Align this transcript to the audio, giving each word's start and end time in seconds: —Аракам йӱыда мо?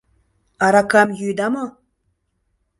—Аракам 0.65 1.09
йӱыда 1.19 1.47
мо? 1.53 1.65